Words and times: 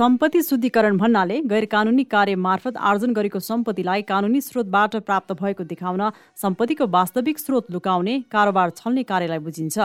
सम्पत्ति 0.00 0.40
शुद्धिकरण 0.42 0.96
भन्नाले 0.96 1.40
गैर 1.44 1.64
कानुनी 1.64 2.04
कार्य 2.04 2.34
मार्फत 2.36 2.76
आर्जन 2.90 3.12
गरेको 3.14 3.40
सम्पत्तिलाई 3.40 4.02
कानुनी 4.02 4.40
स्रोतबाट 4.40 4.96
प्राप्त 4.98 5.32
भएको 5.40 5.64
देखाउन 5.72 6.02
सम्पत्तिको 6.42 6.86
वास्तविक 6.88 7.38
स्रोत 7.38 7.70
लुकाउने 7.70 8.14
कारोबार 8.32 8.70
छल्ने 8.70 9.02
कार्यलाई 9.02 9.38
बुझिन्छ। 9.40 9.78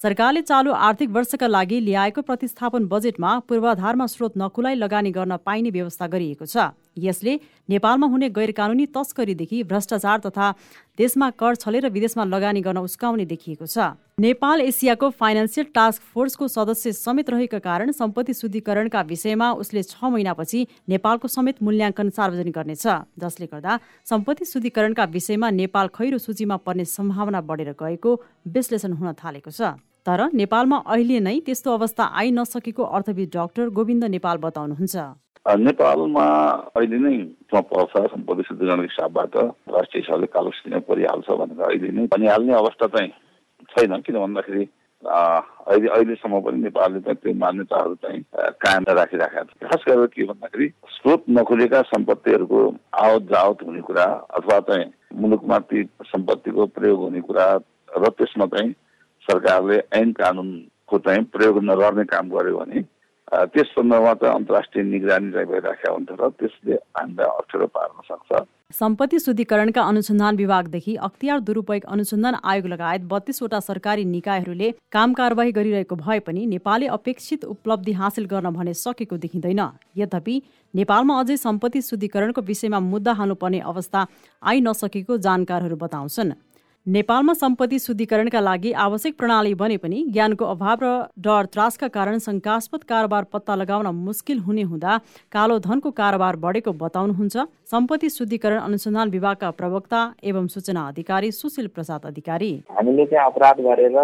सरकारले 0.00 0.42
चालु 0.42 0.72
आर्थिक 0.88 1.10
वर्षका 1.10 1.46
लागि 1.46 1.78
ल्याएको 1.80 2.22
प्रतिस्थापन 2.22 2.86
बजेटमा 2.88 3.38
पूर्वाधारमा 3.46 4.06
स्रोत 4.08 4.32
नकुलाई 4.38 4.74
लगानी 4.74 5.10
गर्न 5.12 5.36
पाइने 5.46 5.70
व्यवस्था 5.70 6.06
गरिएको 6.08 6.46
छ। 6.46 6.66
यसले 6.98 7.38
नेपालमा 7.70 8.06
हुने 8.06 8.28
गैर 8.30 8.50
कानुनी 8.52 8.86
तस्करीदेखि 8.88 9.62
भ्रष्टाचार 9.64 10.18
तथा 10.20 10.52
देशमा 10.98 11.30
कर 11.32 11.54
छलेर 11.56 11.88
विदेशमा 11.88 12.24
लगानी 12.24 12.60
गर्न 12.60 12.78
उस्काउने 12.78 13.24
देखिएको 13.24 13.66
छ। 13.66 13.78
नेपाल 14.20 14.60
एसियाको 14.60 15.10
फाइनेन्सियल 15.12 15.66
टास्क 15.74 16.02
फोर्सको 16.12 16.48
सदस्य 16.48 16.92
समेत 16.94 17.30
रहेका 17.30 17.58
कारण 17.60 17.92
सम्पत्ति 17.92 18.34
शुद्धिकरणका 18.34 19.00
विषयमा 19.02 19.52
उसले 19.54 19.82
छ 19.82 20.04
महिनापछि 20.04 20.66
नेपालको 20.88 21.28
समेत 21.28 21.62
मूल्याङ्कन 21.62 22.10
सार्वजनिक 22.10 22.54
गर्नेछ। 22.54 22.86
जसले 23.18 23.46
गर्दा 23.46 23.78
सम्पत्ति 24.06 24.44
शुद्धिकरणका 24.46 25.04
विषयमा 25.12 25.50
नेपाल 25.52 25.86
खैरो 25.92 26.18
सूचीमा 26.18 26.56
पर्ने 26.64 26.84
सम्भावना 26.86 27.40
बढेर 27.42 27.76
गएको 27.76 28.10
विश्लेषण 28.48 28.92
हुन 28.96 29.12
थालेको 29.20 29.50
छ। 29.50 29.76
तर 30.06 30.30
नेपालमा 30.32 30.76
अहिले 30.86 31.18
नै 31.20 31.38
त्यस्तो 31.44 31.72
अवस्था 31.72 32.04
आइ 32.14 32.30
नसकेको 32.30 32.82
अर्थविद 32.96 33.30
डाक्टर 33.34 33.68
गोविन्द 33.68 34.04
नेपाल 34.06 34.36
बताउनुहुन्छ। 34.38 35.25
नेपालमा 35.46 36.24
अहिले 36.74 36.98
नै 36.98 37.16
पर्छ 37.54 37.94
सम्पत्ति 38.08 38.42
शुद्धिकरणको 38.42 38.82
हिसाबबाट 38.82 39.36
राष्ट्रिय 39.70 40.02
हिसाबले 40.02 40.26
कालो 40.28 40.50
सूचीमा 40.52 40.78
परिहाल्छ 40.84 41.30
भनेर 41.32 41.62
अहिले 41.62 41.90
नै 41.92 42.06
भनिहाल्ने 42.08 42.54
अवस्था 42.56 42.86
चाहिँ 42.88 43.10
छैन 43.70 44.00
किन 44.02 44.18
भन्दाखेरि 44.18 44.64
अहिले 45.04 45.88
अहिलेसम्म 45.88 46.40
पनि 46.40 46.62
नेपालले 46.62 47.00
चाहिँ 47.00 47.16
त्यो 47.16 47.34
मान्यताहरू 47.36 47.94
चाहिँ 47.96 48.22
कायम 48.58 48.84
राखिराखेको 48.90 49.44
छ 49.44 49.70
खास 49.70 49.84
गरेर 49.88 50.06
के 50.08 50.24
भन्दाखेरि 50.24 50.68
स्रोत 50.90 51.24
नखुलेका 51.30 51.82
सम्पत्तिहरूको 51.84 52.60
आवत 53.00 53.30
जावत 53.30 53.62
हुने 53.62 53.80
कुरा 53.82 54.04
अथवा 54.34 54.58
चाहिँ 54.66 54.90
मुलुकमा 55.14 55.58
ती 55.64 55.84
सम्पत्तिको 56.06 56.66
प्रयोग 56.74 57.00
हुने 57.00 57.20
कुरा 57.22 57.46
र 57.98 58.10
त्यसमा 58.10 58.46
चाहिँ 58.50 58.72
सरकारले 59.26 59.78
ऐन 59.94 60.12
कानुनको 60.12 60.98
चाहिँ 60.98 61.24
प्रयोग 61.30 61.62
नगर्ने 61.64 62.04
काम 62.06 62.30
गर्यो 62.30 62.58
भने 62.58 62.84
त्यस 63.26 63.66
सन्दर्भमा 63.74 64.12
चाहिँ 64.14 64.34
अन्तर्राष्ट्रिय 64.34 64.84
निगरानी 64.84 65.44
भइराखेको 65.44 65.94
हुन्छ 65.94 66.10
र 66.20 66.28
त्यसले 66.38 66.74
हामीलाई 66.94 67.26
अप्ठ्यारो 67.26 67.66
पार्न 67.74 67.98
सक्छ। 68.06 68.46
सम्पत्ति 68.72 69.18
शुद्धिकरणका 69.18 69.82
अनुसन्धान 69.82 70.36
विभागदेखि 70.36 70.94
अख्तियार 70.98 71.40
दुरुपयोग 71.40 71.84
अनुसन्धान 71.86 72.34
आयोग 72.42 72.66
लगायत 72.66 73.02
बत्तीसवटा 73.10 73.60
सरकारी 73.60 74.04
निकायहरूले 74.06 74.70
काम 74.92 75.12
कारवाही 75.14 75.52
गरिरहेको 75.52 75.96
भए 75.96 76.18
पनि 76.26 76.46
नेपालले 76.46 76.86
अपेक्षित 76.86 77.44
उपलब्धि 77.46 77.92
हासिल 77.92 78.24
गर्न 78.26 78.50
भने 78.50 78.74
सकेको 78.74 79.16
देखिँदैन। 79.16 79.62
यद्यपि 79.96 80.42
नेपालमा 80.74 81.18
अझै 81.20 81.36
सम्पत्ति 81.36 81.82
शुद्धिकरणको 81.82 82.40
विषयमा 82.42 82.80
मुद्दा 82.82 83.12
हाल्नुपर्ने 83.12 83.60
अवस्था 83.66 84.06
आइ 84.42 84.60
नसकेको 84.60 85.16
जानकारहरू 85.18 85.76
बताउँछन्। 85.76 86.32
नेपालमा 86.86 87.32
सम्पत्ति 87.34 87.78
शुद्धिकरणका 87.78 88.40
लागि 88.40 88.72
आवश्यक 88.78 89.16
प्रणाली 89.18 89.54
बने 89.58 89.76
पनि 89.76 90.02
ज्ञानको 90.08 90.44
अभाव 90.46 90.78
र 90.82 90.90
डर 91.18 91.46
त्रासका 91.50 91.88
कारण 91.90 92.18
शङ्कास्पद 92.22 92.82
कारोबार 92.88 93.24
पत्ता 93.32 93.54
लगाउन 93.54 93.86
मुस्किल 93.96 94.38
हुने 94.38 94.62
हुँदा 94.70 94.98
कालो 95.34 95.58
धनको 95.66 95.90
कारोबार 95.90 96.36
बढेको 96.44 96.72
बताउनुहुन्छ। 96.82 97.36
सम्पत्ति 97.66 98.08
शुद्धिकरण 98.08 98.58
अनुसन्धान 98.60 99.10
विभागका 99.10 99.50
प्रवक्ता 99.58 100.02
एवं 100.22 100.46
सूचना 100.46 100.86
अधिकारी 100.88 101.30
सुशील 101.32 101.66
प्रसाद 101.74 102.06
अधिकारी। 102.06 102.52
हामीले 102.70 103.06
चाहिँ 103.06 103.26
अपराध 103.26 103.60
गरेर 103.66 103.98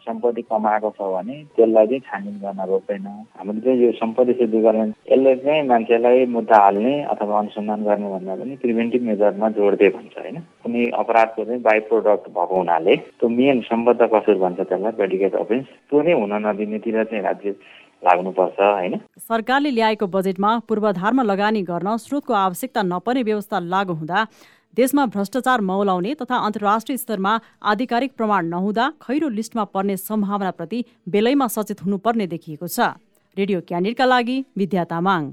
सम्पत्ति 0.00 0.42
कमाएको 0.42 0.90
छ 0.90 1.06
भने 1.14 1.34
त्यसलाई 1.54 1.86
चाहिँ 1.86 2.00
छानबिन 2.00 2.36
गर्न 2.42 2.60
रोक्दैन। 2.68 3.06
हामीले 3.38 3.60
चाहिँ 3.60 3.78
यो 3.84 3.92
सम्पत्ति 4.02 4.32
शुद्धिकरण 4.40 4.92
यसले 5.12 5.36
चाहिँ 5.46 5.62
मान्छेलाई 5.68 6.26
मुद्दा 6.26 6.58
हाल्ने 6.58 6.94
अथवा 7.14 7.38
अनुसन्धान 7.38 7.84
गर्ने 7.86 8.10
भन्दा 8.10 8.34
पनि 8.42 8.56
प्रिभेन्टिभ 8.64 9.02
मेजरमा 9.10 9.48
जोड्दै 9.60 9.88
भन्छ 9.94 10.18
होइन? 10.18 10.36
कुनै 10.64 10.84
अपराधको 11.04 11.44
चाहिँ 11.44 11.62
बाई 11.62 11.78
प्रोडक्ट 12.00 12.28
भएको 12.28 12.56
हुनाले 12.56 12.96
त्यो 12.96 13.28
मेन 13.28 13.60
सम्बद्ध 13.68 14.00
कसुर 14.14 14.36
भन्छ 14.42 14.60
त्यसलाई 14.60 14.92
प्रेडिकेट 15.00 15.34
अफेन्स 15.36 15.66
त्यो 15.90 16.02
नै 16.02 16.12
हुन 16.20 16.32
नदिनेतिर 16.46 17.04
चाहिँ 17.04 17.22
राज्य 17.24 17.50
लाग्नुपर्छ 18.02 18.60
होइन? 18.60 18.94
सरकारले 19.20 19.70
ल्याएको 19.70 20.06
बजेटमा 20.06 20.50
पूर्वाधारमा 20.68 21.22
लगानी 21.22 21.62
गर्न 21.62 21.96
स्रोतको 21.96 22.32
आवश्यकता 22.34 22.82
नपर्ने 22.82 23.22
व्यवस्था 23.22 23.58
लागू 23.60 23.94
हुँदा 24.00 24.24
देशमा 24.76 25.04
भ्रष्टाचार 25.06 25.60
मौलाउने 25.60 26.14
तथा 26.14 26.36
अन्तर्राष्ट्रिय 26.46 26.96
स्तरमा 26.96 27.32
आधिकारिक 27.62 28.12
प्रमाण 28.16 28.46
नहुँदा 28.46 28.88
खैरो 29.02 29.28
लिस्टमा 29.28 29.64
पर्ने 29.74 29.96
सम्भावनाप्रति 29.98 30.84
बेलैमा 31.08 31.46
सचेत 31.46 31.82
हुनुपर्ने 31.84 32.26
देखिएको 32.26 32.66
छ। 32.66 32.96
रेडियो 33.36 33.60
क्यान्डिडका 33.68 34.04
लागि 34.04 34.44
विद्या 34.58 34.84
तामाङ। 34.84 35.30